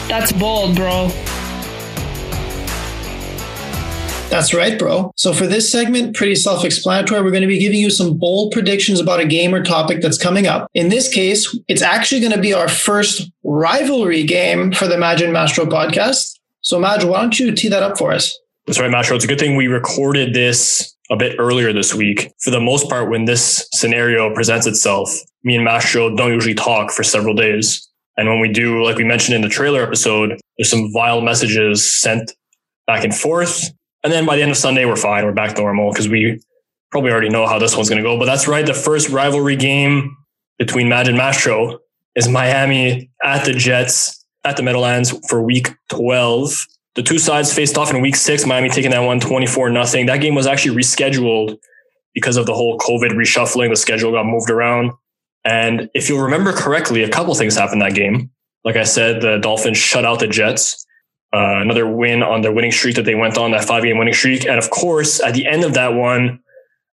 [0.09, 1.07] That's bold, bro.
[4.29, 5.11] That's right, bro.
[5.15, 7.21] So for this segment, pretty self-explanatory.
[7.21, 10.17] We're going to be giving you some bold predictions about a game or topic that's
[10.17, 10.67] coming up.
[10.73, 15.21] In this case, it's actually going to be our first rivalry game for the Madge
[15.21, 16.39] and Mastro podcast.
[16.61, 18.37] So Madge, why don't you tee that up for us?
[18.65, 19.15] That's right, Mastro.
[19.15, 22.31] It's a good thing we recorded this a bit earlier this week.
[22.39, 26.91] For the most part, when this scenario presents itself, me and Mastro don't usually talk
[26.91, 27.88] for several days.
[28.19, 31.89] And when we do, like we mentioned in the trailer episode, there's some vile messages
[31.89, 32.33] sent
[32.85, 33.69] back and forth.
[34.03, 35.23] And then by the end of Sunday, we're fine.
[35.23, 36.37] We're back normal because we
[36.91, 38.19] probably already know how this one's going to go.
[38.19, 38.65] But that's right.
[38.65, 40.17] The first rivalry game
[40.57, 41.79] between Madge and Mastro
[42.13, 46.67] is Miami at the Jets at the Meadowlands for week 12.
[46.95, 50.07] The two sides faced off in week six, Miami taking that one 24 nothing.
[50.07, 51.57] That game was actually rescheduled
[52.13, 53.69] because of the whole COVID reshuffling.
[53.69, 54.91] The schedule got moved around.
[55.45, 58.31] And if you'll remember correctly, a couple things happened that game.
[58.63, 60.85] Like I said, the Dolphins shut out the Jets.
[61.31, 64.13] Uh, another win on their winning streak that they went on, that five game winning
[64.13, 64.45] streak.
[64.45, 66.39] And of course, at the end of that one,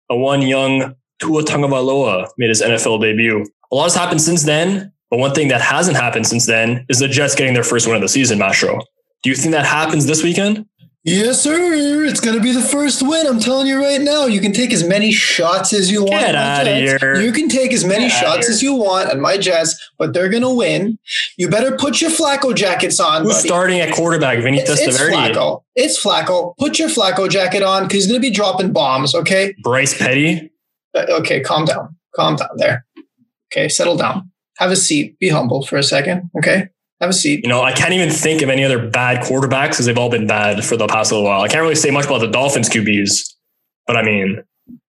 [0.09, 3.45] a one young Tua Tagovailoa made his NFL debut.
[3.71, 6.99] A lot has happened since then, but one thing that hasn't happened since then is
[6.99, 8.79] the Jets getting their first win of the season, Mastro.
[9.23, 10.65] Do you think that happens this weekend?
[11.07, 12.03] Yes, sir.
[12.05, 13.27] It's going to be the first win.
[13.27, 14.25] I'm telling you right now.
[14.25, 16.13] You can take as many shots as you want.
[16.13, 17.21] Get out of here.
[17.21, 20.29] You can take as many Get shots as you want on my Jets, but they're
[20.29, 20.97] going to win.
[21.37, 23.21] You better put your Flacco jackets on.
[23.21, 23.47] Who's buddy.
[23.47, 24.39] starting at quarterback?
[24.39, 25.61] Vinny it's, it's Flacco.
[25.75, 26.57] It's Flacco.
[26.57, 29.13] Put your Flacco jacket on because he's going to be dropping bombs.
[29.13, 29.53] Okay.
[29.61, 30.51] Bryce Petty.
[30.95, 31.95] Uh, okay, calm down.
[32.15, 32.83] Calm down there.
[33.53, 34.31] Okay, settle down.
[34.57, 35.19] Have a seat.
[35.19, 36.31] Be humble for a second.
[36.35, 36.69] Okay.
[37.01, 37.43] Have a seat.
[37.43, 40.27] You know, I can't even think of any other bad quarterbacks because they've all been
[40.27, 41.41] bad for the past little while.
[41.41, 43.33] I can't really say much about the Dolphins QBs,
[43.85, 44.43] but I mean,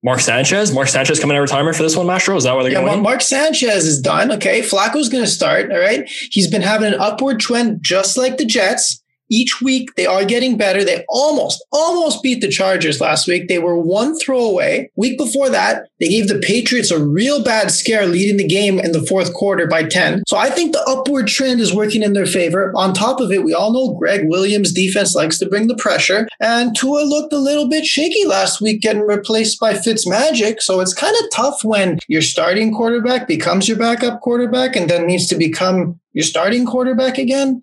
[0.03, 2.37] Mark Sanchez, Mark Sanchez coming out of retirement for this one, Mastro.
[2.37, 3.03] Is that where they're yeah, going?
[3.03, 4.33] Mark Sanchez is done.
[4.33, 5.71] Okay, Flacco's going to start.
[5.71, 9.02] All right, he's been having an upward trend, just like the Jets
[9.33, 10.85] each week they are getting better.
[10.85, 13.49] They almost, almost beat the Chargers last week.
[13.49, 14.91] They were one throw away.
[14.95, 18.93] Week before that, they gave the Patriots a real bad scare leading the game in
[18.93, 20.23] the fourth quarter by 10.
[20.29, 22.73] So I think the upward trend is working in their favor.
[22.77, 26.29] On top of it, we all know Gregg Williams' defense likes to bring the pressure.
[26.41, 30.61] And Tua looked a little bit shaky last week, getting replaced by Fitzmagic.
[30.61, 35.07] So it's kind of tough when your starting quarterback becomes your backup quarterback and then
[35.07, 37.63] needs to become your starting quarterback again.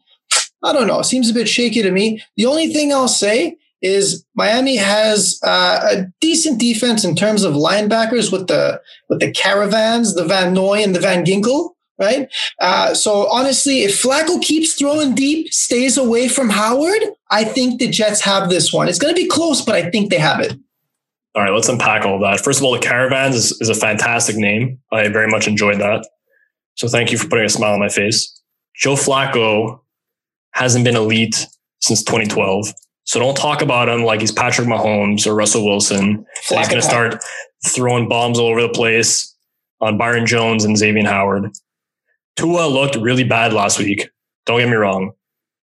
[0.63, 0.99] I don't know.
[0.99, 2.21] It seems a bit shaky to me.
[2.35, 7.53] The only thing I'll say is Miami has uh, a decent defense in terms of
[7.53, 12.27] linebackers with the with the caravans, the Van Noy and the Van Ginkel, right?
[12.59, 17.87] Uh, so honestly, if Flacco keeps throwing deep, stays away from Howard, I think the
[17.87, 18.89] Jets have this one.
[18.89, 20.57] It's going to be close, but I think they have it.
[21.35, 22.41] All right, let's unpack all that.
[22.41, 24.79] First of all, the Caravans is, is a fantastic name.
[24.91, 26.05] I very much enjoyed that.
[26.75, 28.41] So thank you for putting a smile on my face.
[28.75, 29.79] Joe Flacco
[30.51, 31.47] hasn't been elite
[31.81, 32.73] since 2012.
[33.03, 36.25] So don't talk about him like he's Patrick Mahomes or Russell Wilson.
[36.47, 37.23] He's going to start
[37.65, 39.35] throwing bombs all over the place
[39.81, 41.51] on Byron Jones and Xavier Howard.
[42.35, 44.09] Tua looked really bad last week.
[44.45, 45.13] Don't get me wrong.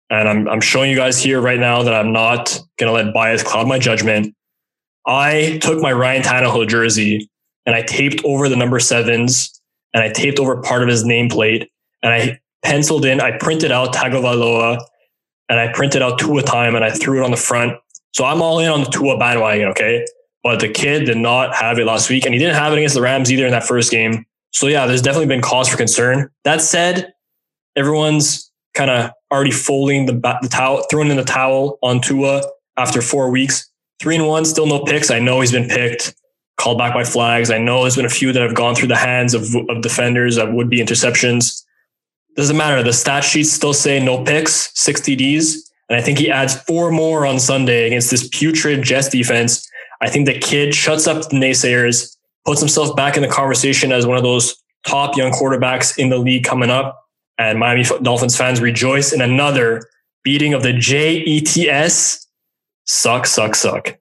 [0.10, 3.14] And I'm, I'm showing you guys here right now that I'm not going to let
[3.14, 4.36] bias cloud my judgment.
[5.06, 7.30] I took my Ryan Tannehill jersey
[7.66, 9.62] and I taped over the number sevens
[9.94, 11.68] and I taped over part of his nameplate
[12.04, 14.84] and I penciled in, I printed out Tagovailoa
[15.48, 17.78] and I printed out Tua time and I threw it on the front.
[18.14, 20.06] So I'm all in on the Tua bandwagon, okay?
[20.44, 22.96] But the kid did not have it last week and he didn't have it against
[22.96, 24.26] the Rams either in that first game.
[24.52, 26.30] So yeah, there's definitely been cause for concern.
[26.44, 27.14] That said,
[27.76, 32.42] everyone's kind of already folding the, the towel, throwing in the towel on Tua
[32.78, 33.70] after four weeks.
[34.02, 35.10] Three and one, still no picks.
[35.10, 36.16] I know he's been picked,
[36.58, 37.52] called back by flags.
[37.52, 40.36] I know there's been a few that have gone through the hands of, of defenders
[40.36, 41.65] that would be interceptions.
[42.36, 42.84] Doesn't matter.
[42.84, 45.56] The stat sheets still say no picks, six TDs.
[45.90, 49.70] And I think he adds four more on Sunday against this putrid Jets defense.
[50.02, 54.06] I think the kid shuts up the naysayers, puts himself back in the conversation as
[54.06, 57.04] one of those top young quarterbacks in the league coming up.
[57.38, 59.88] And Miami Dolphins fans rejoice in another
[60.24, 62.26] beating of the JETS.
[62.86, 63.98] Suck, suck, suck.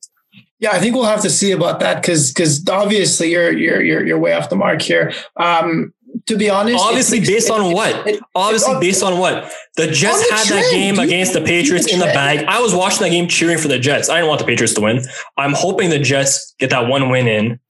[0.61, 4.07] Yeah, I think we'll have to see about that because because obviously you're you're you're
[4.07, 5.13] you're way off the mark here.
[5.37, 5.93] Um,
[6.27, 8.07] to be honest, obviously based on it, what?
[8.07, 9.53] It, obviously based on what?
[9.77, 12.45] The Jets the had trend, that game against the Patriots in the bag.
[12.47, 14.09] I was watching that game cheering for the Jets.
[14.09, 15.03] I didn't want the Patriots to win.
[15.37, 17.61] I'm hoping the Jets get that one win in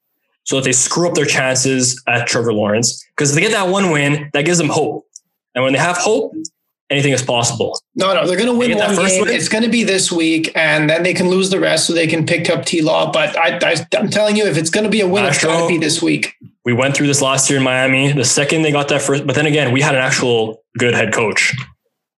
[0.45, 3.05] so that they screw up their chances at Trevor Lawrence.
[3.17, 5.07] Because if they get that one win, that gives them hope.
[5.55, 6.35] And when they have hope,
[6.91, 7.81] anything is possible.
[7.95, 9.25] No, no, they're going to win one game.
[9.25, 9.35] Win?
[9.35, 12.07] It's going to be this week, and then they can lose the rest, so they
[12.07, 13.11] can pick up T Law.
[13.11, 15.59] But I, I, am telling you, if it's going to be a win, Astro, it's
[15.59, 16.35] going to be this week.
[16.65, 18.13] We went through this last year in Miami.
[18.13, 21.13] The second they got that first, but then again, we had an actual good head
[21.13, 21.55] coach.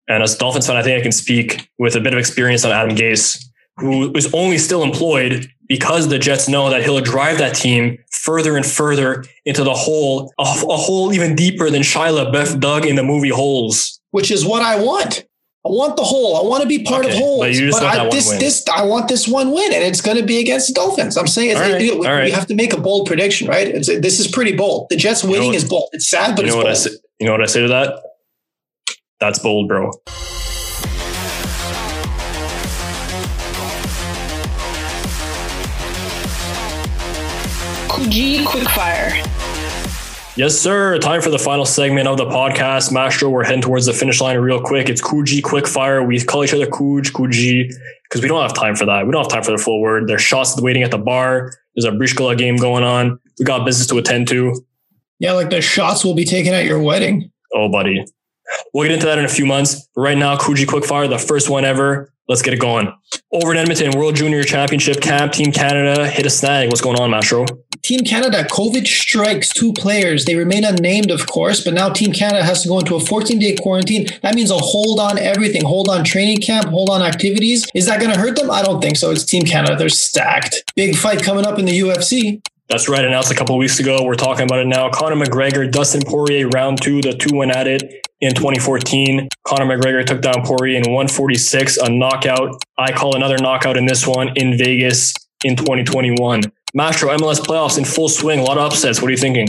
[0.08, 2.70] And as Dolphins fan, I think I can speak with a bit of experience on
[2.70, 3.44] Adam Gase,
[3.76, 8.56] who is only still employed because the Jets know that he'll drive that team further
[8.56, 12.94] and further into the hole, a, a hole even deeper than Shia LaBeouf dug in
[12.94, 14.00] the movie Holes.
[14.12, 15.25] Which is what I want.
[15.66, 16.36] I want the hole.
[16.36, 17.58] I want to be part okay, of holes.
[17.58, 20.38] But, but I, this, this, I want this one win, and it's going to be
[20.38, 21.16] against the Dolphins.
[21.16, 22.32] I'm saying right, we, we right.
[22.32, 23.66] have to make a bold prediction, right?
[23.66, 24.86] It's, this is pretty bold.
[24.90, 25.88] The Jets winning you know is bold.
[25.92, 26.70] It's sad, but you know it's what bold.
[26.70, 28.00] I say, you know what I say to that?
[29.18, 29.90] That's bold, bro.
[38.08, 39.45] G Quickfire.
[40.36, 40.98] Yes, sir.
[40.98, 42.92] Time for the final segment of the podcast.
[42.92, 44.90] Mastro, we're heading towards the finish line real quick.
[44.90, 46.06] It's Kuji Quickfire.
[46.06, 47.72] We call each other Kuj, Kuji,
[48.02, 49.06] because we don't have time for that.
[49.06, 50.08] We don't have time for the full word.
[50.08, 51.52] There's shots waiting at the bar.
[51.74, 53.18] There's a Brishkala game going on.
[53.38, 54.62] We got business to attend to.
[55.20, 57.30] Yeah, like the shots will be taken at your wedding.
[57.54, 58.04] Oh, buddy.
[58.74, 59.88] We'll get into that in a few months.
[59.94, 62.12] But right now, Kuji Quickfire, the first one ever.
[62.28, 62.92] Let's get it going.
[63.32, 66.68] Over in Edmonton, World Junior Championship camp, Team Canada hit a snag.
[66.68, 67.46] What's going on, Mastro?
[67.86, 70.24] Team Canada, COVID strikes two players.
[70.24, 73.38] They remain unnamed, of course, but now Team Canada has to go into a 14
[73.38, 74.08] day quarantine.
[74.22, 77.64] That means a hold on everything, hold on training camp, hold on activities.
[77.76, 78.50] Is that going to hurt them?
[78.50, 79.12] I don't think so.
[79.12, 79.76] It's Team Canada.
[79.76, 80.64] They're stacked.
[80.74, 82.42] Big fight coming up in the UFC.
[82.68, 83.04] That's right.
[83.04, 84.02] Announced a couple weeks ago.
[84.02, 84.90] We're talking about it now.
[84.90, 87.00] Conor McGregor, Dustin Poirier, round two.
[87.00, 89.28] The two went at it in 2014.
[89.44, 92.60] Conor McGregor took down Poirier in 146, a knockout.
[92.76, 96.42] I call another knockout in this one in Vegas in 2021.
[96.76, 98.38] Mastro MLS playoffs in full swing.
[98.38, 99.00] A lot of upsets.
[99.00, 99.48] What are you thinking?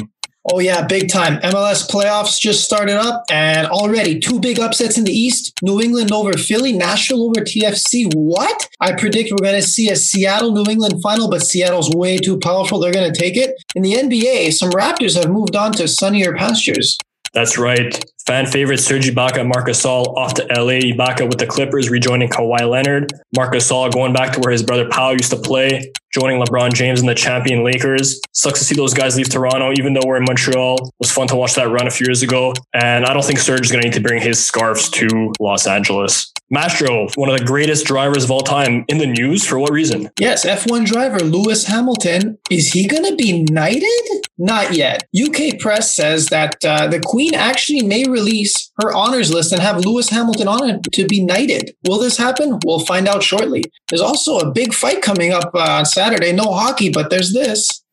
[0.49, 1.41] Oh yeah, big time.
[1.41, 5.51] MLS playoffs just started up and already two big upsets in the East.
[5.61, 8.09] New England over Philly, Nashville over TFC.
[8.15, 8.69] What?
[8.79, 12.39] I predict we're going to see a Seattle New England final, but Seattle's way too
[12.39, 12.79] powerful.
[12.79, 13.61] They're going to take it.
[13.75, 16.97] In the NBA, some Raptors have moved on to sunnier pastures.
[17.38, 18.04] That's right.
[18.26, 20.82] Fan favorite Serge Ibaka, Marcus Gasol off to LA.
[20.82, 23.13] Ibaka with the Clippers rejoining Kawhi Leonard.
[23.36, 27.00] Marcus Gasol going back to where his brother Pau used to play, joining LeBron James
[27.00, 28.19] and the champion Lakers.
[28.34, 30.78] Sucks to see those guys leave Toronto, even though we're in Montreal.
[30.88, 32.56] It was fun to watch that run a few years ago.
[32.73, 35.67] And I don't think Serge is going to need to bring his scarves to Los
[35.67, 36.34] Angeles.
[36.49, 39.45] Mastro, one of the greatest drivers of all time, in the news.
[39.45, 40.10] For what reason?
[40.19, 42.38] Yes, F1 driver Lewis Hamilton.
[42.49, 43.83] Is he going to be knighted?
[44.38, 45.07] Not yet.
[45.17, 49.83] UK press says that uh, the Queen actually may release her honors list and have
[49.83, 51.75] Lewis Hamilton on it to be knighted.
[51.88, 52.60] Will this happen?
[52.63, 53.63] We'll find out shortly.
[53.89, 56.31] There's also a big fight coming up uh, on Saturday.
[56.31, 57.83] No hockey, but there's this.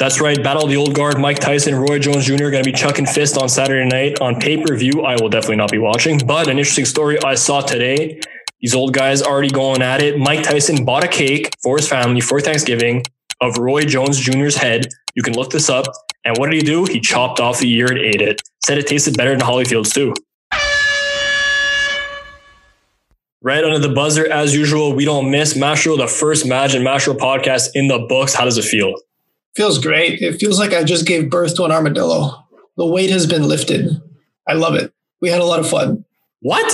[0.00, 0.42] That's right.
[0.42, 1.20] Battle of the Old Guard.
[1.20, 2.48] Mike Tyson, Roy Jones Jr.
[2.48, 5.02] going to be chucking fist on Saturday night on pay per view.
[5.02, 8.18] I will definitely not be watching, but an interesting story I saw today.
[8.62, 10.18] These old guys already going at it.
[10.18, 13.02] Mike Tyson bought a cake for his family for Thanksgiving
[13.42, 14.86] of Roy Jones Jr.'s head.
[15.14, 15.84] You can look this up.
[16.24, 16.86] And what did he do?
[16.86, 18.40] He chopped off the ear and ate it.
[18.64, 20.14] Said it tasted better than Holyfield's too.
[23.42, 27.12] Right under the buzzer, as usual, we don't miss Mastro, the first Madge and Mastro
[27.12, 28.32] podcast in the books.
[28.32, 28.94] How does it feel?
[29.56, 30.20] Feels great.
[30.20, 32.44] It feels like I just gave birth to an armadillo.
[32.76, 34.00] The weight has been lifted.
[34.48, 34.92] I love it.
[35.20, 36.04] We had a lot of fun.
[36.40, 36.66] What?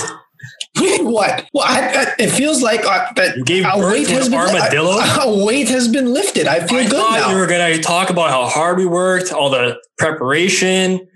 [0.77, 1.47] what?
[1.53, 4.31] Well, I, I, it feels like uh, that you gave birth weight to has an
[4.31, 4.91] been, armadillo.
[4.91, 6.47] A weight has been lifted.
[6.47, 7.31] I feel I good thought now.
[7.31, 11.07] You were gonna talk about how hard we worked, all the preparation,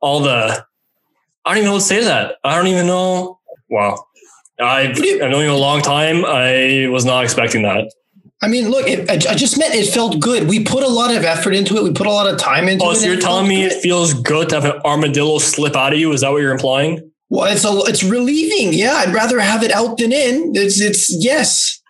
[0.00, 0.64] all the.
[1.44, 2.36] I don't even know what to say to that.
[2.44, 3.40] I don't even know.
[3.68, 4.06] Wow,
[4.60, 6.24] I've, I've known you a long time.
[6.24, 7.92] I was not expecting that.
[8.42, 10.48] I mean, look, it, I just meant it felt good.
[10.48, 11.84] We put a lot of effort into it.
[11.84, 12.90] We put a lot of time into oh, it.
[12.90, 13.72] Oh, so you're telling me good.
[13.72, 16.12] it feels good to have an armadillo slip out of you?
[16.12, 17.08] Is that what you're implying?
[17.30, 18.74] Well, it's a, it's relieving.
[18.74, 20.52] Yeah, I'd rather have it out than in.
[20.56, 21.80] It's it's yes.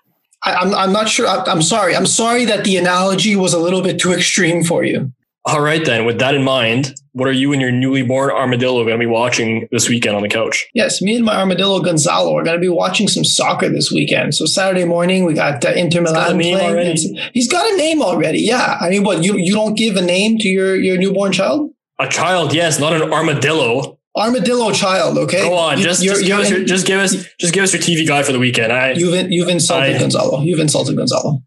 [0.45, 1.27] I, am I'm, I'm not sure.
[1.27, 1.97] I, I'm sorry.
[1.97, 5.11] I'm sorry that the analogy was a little bit too extreme for you.
[5.45, 6.05] All right, then.
[6.05, 9.07] With that in mind, what are you and your newly born armadillo going to be
[9.07, 10.69] watching this weekend on the couch?
[10.73, 14.37] Yes, me and my armadillo Gonzalo are going to be watching some soccer this weekend.
[14.37, 17.31] So Saturday morning, we got uh, Inter Milan he's playing.
[17.35, 18.41] He's got a name already.
[18.41, 21.73] Yeah, I mean, what you you don't give a name to your your newborn child?
[21.99, 23.99] A child, yes, not an armadillo.
[24.17, 25.43] Armadillo child, okay.
[25.43, 27.83] Go on, you, just, just, give us your, just give us just give us your
[27.83, 28.73] TV guy for the weekend.
[28.73, 30.43] I, you've you've insulted I, Gonzalo.
[30.43, 31.43] You've insulted Gonzalo.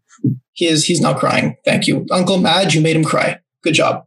[0.52, 1.56] He is he's now crying.
[1.64, 2.74] Thank you, Uncle Madge.
[2.74, 3.40] You made him cry.
[3.66, 4.06] Good job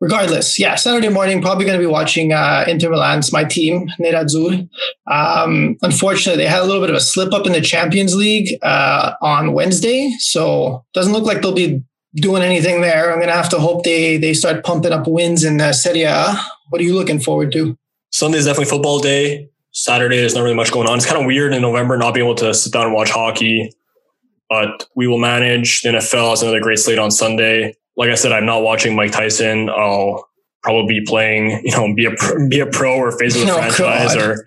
[0.00, 4.68] regardless, yeah, Saturday morning, probably going to be watching uh, Inter Milan's my team, Nerazzurri.
[5.06, 8.58] Um, unfortunately, they had a little bit of a slip up in the Champions League
[8.62, 11.82] uh, on Wednesday, so doesn't look like they'll be
[12.14, 13.10] doing anything there.
[13.10, 16.02] I'm going to have to hope they they start pumping up wins in uh, Serie
[16.02, 16.36] A.
[16.70, 17.76] What are you looking forward to?
[18.10, 19.48] Sunday is definitely football day.
[19.72, 20.96] Saturday, there's not really much going on.
[20.96, 23.70] It's kind of weird in November not being able to sit down and watch hockey,
[24.48, 25.82] but we will manage.
[25.82, 29.10] The NFL has another great slate on Sunday like I said, I'm not watching Mike
[29.10, 29.68] Tyson.
[29.68, 30.26] I'll
[30.62, 33.56] probably be playing, you know, be a be a pro or face of the oh,
[33.56, 34.22] franchise God.
[34.22, 34.46] or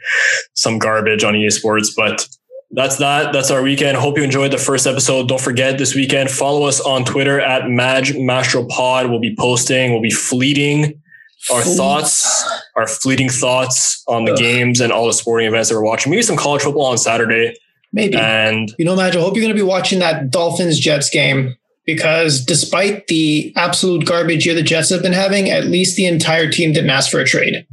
[0.56, 1.94] some garbage on EA Sports.
[1.96, 2.26] But
[2.72, 3.34] that's that.
[3.34, 3.98] That's our weekend.
[3.98, 5.28] Hope you enjoyed the first episode.
[5.28, 8.14] Don't forget this weekend, follow us on Twitter at Madge
[8.70, 9.10] Pod.
[9.10, 11.02] We'll be posting, we'll be fleeting
[11.52, 11.76] our Fleet.
[11.76, 14.38] thoughts, our fleeting thoughts on the Ugh.
[14.38, 16.12] games and all the sporting events that we're watching.
[16.12, 17.56] Maybe some college football on Saturday.
[17.92, 18.16] Maybe.
[18.16, 21.58] And you know, Madge, I hope you're going to be watching that Dolphins Jets game
[21.86, 26.50] because despite the absolute garbage year the Jets have been having, at least the entire
[26.50, 27.66] team didn't ask for a trade.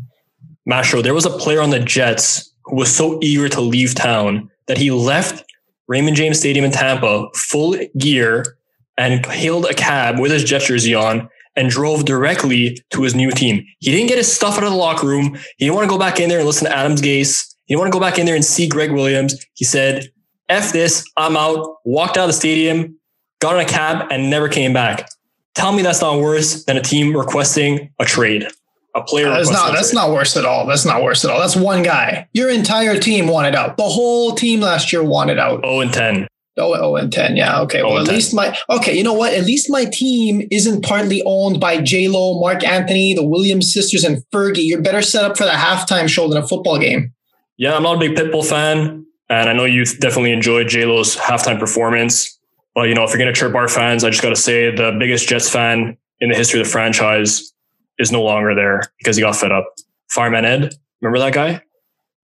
[0.66, 4.50] Mastro, there was a player on the Jets who was so eager to leave town
[4.66, 5.44] that he left
[5.86, 8.58] Raymond James Stadium in Tampa full gear
[8.98, 13.30] and hailed a cab with his Jets jersey on and drove directly to his new
[13.30, 13.64] team.
[13.80, 15.36] He didn't get his stuff out of the locker room.
[15.56, 17.54] He didn't want to go back in there and listen to Adams Gase.
[17.64, 19.34] He didn't want to go back in there and see Gregg Williams.
[19.54, 20.08] He said,
[20.48, 22.98] F this, I'm out, walked out of the stadium,
[23.40, 25.08] got on a cab, and never came back.
[25.54, 28.46] Tell me that's not worse than a team requesting a trade.
[28.94, 29.28] A player.
[29.28, 29.72] That's not.
[29.72, 30.66] That's not worse at all.
[30.66, 31.40] That's not worse at all.
[31.40, 32.28] That's one guy.
[32.32, 33.76] Your entire team wanted out.
[33.76, 35.60] The whole team last year wanted out.
[35.62, 36.26] Oh and ten.
[36.58, 37.36] Oh, oh, and 10.
[37.36, 37.60] Yeah.
[37.60, 37.80] Okay.
[37.80, 38.14] Oh, well, at 10.
[38.14, 38.96] least my, okay.
[38.96, 39.32] You know what?
[39.32, 44.04] At least my team isn't partly owned by J Lo, Marc Anthony, the Williams sisters,
[44.04, 44.66] and Fergie.
[44.66, 47.14] You're better set up for the halftime show than a football game.
[47.56, 47.76] Yeah.
[47.76, 49.06] I'm not a big Pitbull fan.
[49.30, 52.37] And I know you definitely enjoyed J Lo's halftime performance.
[52.78, 54.74] But, you know, if you're going to chirp our fans, I just got to say
[54.74, 57.52] the biggest Jets fan in the history of the franchise
[57.98, 59.74] is no longer there because he got fed up.
[60.10, 60.74] Fireman Ed.
[61.00, 61.62] Remember that guy?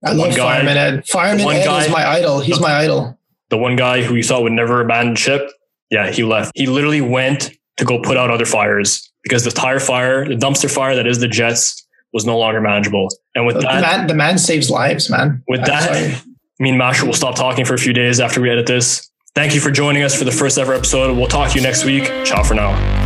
[0.03, 1.07] I love guy, Fireman Ed.
[1.07, 2.39] Fireman Ed guy, is my idol.
[2.39, 3.17] He's my idol
[3.49, 5.49] the one guy who you thought would never abandon ship,
[5.89, 6.51] yeah, he left.
[6.55, 10.69] He literally went to go put out other fires because the tire fire, the dumpster
[10.69, 13.09] fire that is the Jets, was no longer manageable.
[13.35, 15.43] And with the that, man, the man saves lives, man.
[15.47, 16.33] With I'm that, sorry.
[16.59, 19.09] me and Mastro will stop talking for a few days after we edit this.
[19.35, 21.15] Thank you for joining us for the first ever episode.
[21.17, 22.05] We'll talk to you next week.
[22.23, 23.04] Ciao for now.